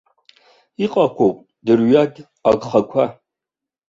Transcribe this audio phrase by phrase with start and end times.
[0.83, 2.17] Иҟақәоуп дырҩегь
[2.49, 3.03] агхақәа.